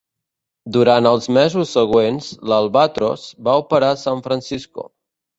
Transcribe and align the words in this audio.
Durant 0.75 1.07
els 1.09 1.27
mesos 1.37 1.73
següents, 1.77 2.29
l'"Albatross" 2.47 3.27
va 3.49 3.55
operar 3.65 3.91
a 3.97 3.99
San 4.05 4.23
Francisco. 4.29 4.87